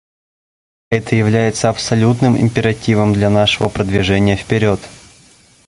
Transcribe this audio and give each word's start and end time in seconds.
Это 0.89 1.15
является 1.15 1.69
абсолютным 1.69 2.35
императивом 2.35 3.13
для 3.13 3.29
нашего 3.29 3.69
продвижения 3.69 4.35
вперед. 4.35 4.79